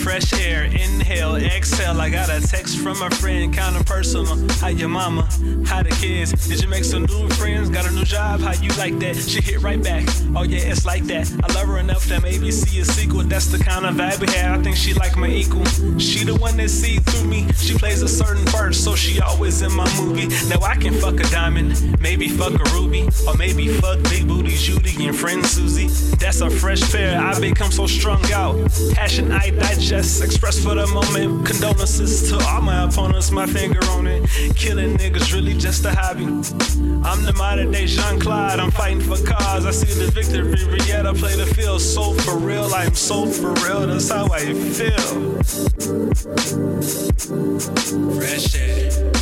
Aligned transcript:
fresh 0.00 0.32
air. 0.40 0.64
Inhale, 0.64 1.36
exhale. 1.36 2.00
I 2.00 2.10
got 2.10 2.28
a 2.28 2.40
text 2.40 2.78
from 2.78 3.00
a 3.02 3.10
friend, 3.10 3.54
kinda 3.54 3.84
personal. 3.84 4.36
How 4.60 4.68
your 4.68 4.88
mama? 4.88 5.22
How 5.66 5.82
the 5.82 5.90
kids? 5.90 6.32
Did 6.48 6.62
you 6.62 6.68
make 6.68 6.84
some 6.84 7.04
new 7.04 7.28
friends? 7.30 7.68
Got 7.68 7.86
a 7.86 7.92
new 7.92 8.04
job? 8.04 8.40
How 8.40 8.52
you 8.52 8.70
like 8.78 8.98
that? 9.00 9.16
She 9.16 9.40
hit 9.40 9.62
right 9.62 9.82
back. 9.82 10.04
Oh 10.34 10.42
yeah, 10.42 10.70
it's 10.70 10.84
like 10.86 11.04
that. 11.04 11.30
I 11.44 11.52
love 11.54 11.68
her 11.68 11.78
enough 11.78 12.04
that 12.06 12.22
maybe 12.22 12.50
see 12.50 12.80
a 12.80 12.84
sequel. 12.84 13.22
That's 13.22 13.46
the 13.46 13.58
kind 13.58 13.84
of 13.86 13.94
vibe 13.94 14.20
we 14.20 14.32
have. 14.34 14.60
I 14.60 14.62
think 14.62 14.76
she 14.76 14.94
like 14.94 15.16
my 15.16 15.28
equal. 15.28 15.64
She 15.98 16.24
the 16.24 16.34
one 16.34 16.56
that 16.56 16.70
see 16.70 16.96
through 16.98 17.28
me. 17.28 17.46
She 17.56 17.74
plays 17.76 18.02
a 18.02 18.08
certain 18.08 18.44
part, 18.46 18.74
so 18.74 18.96
she 18.96 19.20
always 19.20 19.62
in 19.62 19.72
my 19.72 19.88
movie. 20.00 20.28
Now 20.48 20.60
I 20.62 20.76
can 20.76 20.94
fuck 20.94 21.20
a 21.20 21.28
diamond, 21.30 22.00
maybe 22.00 22.28
fuck 22.28 22.54
a 22.54 22.70
ruby, 22.74 23.08
or 23.26 23.34
maybe 23.34 23.68
fuck 23.68 24.02
big 24.04 24.26
booty 24.26 24.56
Judy 24.56 25.06
and 25.06 25.16
friend 25.16 25.44
Susie. 25.46 25.88
That's 26.16 26.40
a 26.40 26.50
fresh 26.50 26.82
pair. 26.90 27.20
I 27.20 27.38
become 27.38 27.70
so 27.70 27.86
strung 27.86 28.24
out. 28.32 28.56
Passion 29.20 29.32
I 29.32 29.50
digest, 29.50 30.22
express 30.22 30.62
for 30.62 30.74
the 30.74 30.86
moment. 30.86 31.46
Condolences 31.46 32.30
to 32.30 32.38
all 32.48 32.62
my 32.62 32.84
opponents. 32.84 33.30
My 33.30 33.46
finger 33.46 33.80
on 33.90 34.06
it. 34.06 34.28
Killing 34.56 34.96
niggas 34.96 35.32
really 35.34 35.54
just 35.54 35.84
a 35.84 35.90
hobby. 35.90 36.24
I'm 36.24 37.24
the 37.24 37.34
modern 37.36 37.70
day 37.70 37.86
Jean 37.86 38.18
Claude. 38.20 38.60
I'm 38.60 38.70
fighting 38.70 39.00
for 39.00 39.22
cause. 39.24 39.66
I 39.66 39.70
see 39.72 39.92
the 39.92 40.10
victory, 40.10 40.78
yet 40.86 41.06
I 41.06 41.12
play 41.12 41.36
the 41.36 41.46
field 41.46 41.80
so 41.80 42.14
for 42.14 42.36
real. 42.38 42.70
I'm 42.74 42.94
so 42.94 43.26
for 43.26 43.52
real. 43.64 43.86
That's 43.86 44.08
how 44.10 44.26
I 44.32 44.54
feel. 44.54 45.40
Fresh 48.16 48.54
air. 48.56 49.19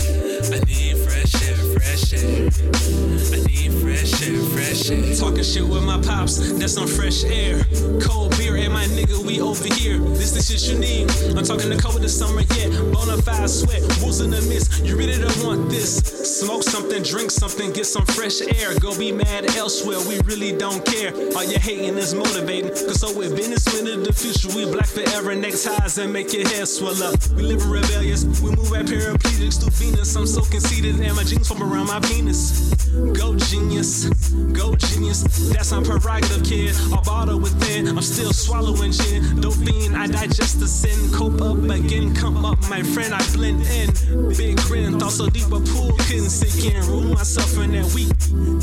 Talking 4.88 5.42
shit 5.42 5.68
with 5.68 5.84
my 5.84 6.00
pops, 6.00 6.38
that's 6.58 6.72
some 6.72 6.86
fresh 6.86 7.22
air. 7.24 7.62
Cold 8.00 8.34
beer, 8.38 8.56
and 8.56 8.72
my 8.72 8.86
nigga, 8.86 9.22
we 9.22 9.38
over 9.38 9.68
here. 9.74 9.98
This 10.16 10.32
the 10.32 10.40
shit 10.40 10.72
you 10.72 10.78
need. 10.78 11.10
I'm 11.36 11.44
talking 11.44 11.68
the 11.68 11.76
cold 11.76 12.00
this 12.00 12.18
summer, 12.18 12.40
yeah. 12.56 12.72
Bonafide 12.88 13.50
sweat, 13.50 13.82
wolves 14.00 14.22
in 14.22 14.30
the 14.30 14.40
mist. 14.48 14.82
You 14.86 14.96
really 14.96 15.18
don't 15.20 15.44
want 15.44 15.68
this. 15.68 15.98
Smoke 16.40 16.62
something, 16.62 17.02
drink 17.02 17.30
something, 17.30 17.70
get 17.74 17.84
some 17.84 18.06
fresh 18.06 18.40
air. 18.40 18.78
Go 18.80 18.96
be 18.96 19.12
mad 19.12 19.54
elsewhere, 19.56 20.00
we 20.08 20.20
really 20.24 20.56
don't 20.56 20.82
care. 20.86 21.12
All 21.36 21.44
you 21.44 21.58
hating 21.58 21.98
is 21.98 22.14
motivating. 22.14 22.70
Cause 22.70 23.00
so 23.00 23.12
business, 23.12 23.68
when 23.74 23.88
in 23.88 24.02
the 24.02 24.12
future, 24.12 24.48
we 24.56 24.64
black 24.72 24.86
forever. 24.88 25.34
Neckties 25.34 25.98
and 25.98 26.14
make 26.14 26.32
your 26.32 26.48
hair 26.48 26.64
swell 26.64 26.96
up. 27.02 27.20
We 27.36 27.42
live 27.42 27.68
rebellious, 27.68 28.24
we 28.40 28.56
move 28.56 28.72
at 28.72 28.86
paraplegics 28.86 29.60
through 29.60 29.76
Venus. 29.76 30.16
I'm 30.16 30.26
so 30.26 30.40
conceited, 30.40 30.98
and 30.98 31.14
my 31.14 31.24
jeans 31.24 31.46
form 31.46 31.62
around 31.62 31.88
my 31.88 32.00
penis. 32.00 32.72
Go 33.12 33.36
genius, 33.36 34.08
go 34.56 34.77
genius. 34.78 35.22
That's 35.52 35.72
my 35.72 35.82
prerogative, 35.82 36.44
kid. 36.44 36.74
All 36.92 37.02
bottle 37.02 37.38
within, 37.38 37.88
I'm 37.88 38.00
still 38.02 38.32
swallowing 38.32 38.92
gin. 38.92 39.22
Dopamine, 39.40 39.94
I 39.94 40.06
digest 40.06 40.60
the 40.60 40.66
sin. 40.66 41.12
Cope 41.12 41.40
up 41.42 41.58
again, 41.70 42.14
come 42.14 42.44
up, 42.44 42.58
my 42.68 42.82
friend, 42.82 43.14
I 43.14 43.22
blend 43.32 43.62
in. 43.62 43.88
Big 44.36 44.56
grin, 44.58 44.98
thought 44.98 45.12
so 45.12 45.28
deep 45.28 45.46
a 45.46 45.60
pool 45.60 45.92
couldn't 46.06 46.30
sink 46.30 46.74
in. 46.74 46.80
Rule 46.86 47.14
myself 47.14 47.56
in 47.58 47.72
that 47.72 47.92
week. 47.94 48.08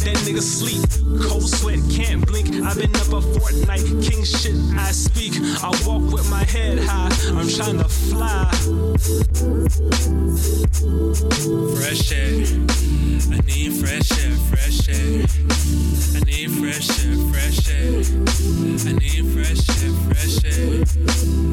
That 0.05 0.17
nigga 0.25 0.41
sleep, 0.41 0.83
cold 1.27 1.49
sweat, 1.49 1.79
can't 1.91 2.25
blink. 2.25 2.47
I've 2.63 2.77
been 2.77 2.95
up 2.95 3.13
a 3.13 3.21
fortnight, 3.21 3.85
king 4.03 4.23
shit, 4.23 4.55
I 4.77 4.91
speak. 4.91 5.33
I 5.63 5.69
walk 5.85 6.11
with 6.13 6.29
my 6.29 6.43
head 6.43 6.79
high, 6.79 7.11
I'm 7.37 7.49
trying 7.49 7.77
to 7.77 7.89
fly. 7.89 8.49
Fresh 11.75 12.11
air. 12.11 12.45
I 13.31 13.39
need 13.45 13.73
fresh 13.73 14.11
air, 14.23 14.35
fresh 14.49 14.89
air. 14.89 16.04
I 16.13 16.19
need 16.25 16.51
fresh 16.51 16.89
air, 17.05 17.17
fresh 17.31 17.69
air. 17.69 18.03
I 18.85 18.91
need 18.99 19.25
fresh 19.33 19.63
air, 19.81 19.93
fresh 20.05 20.37
air. 20.45 20.83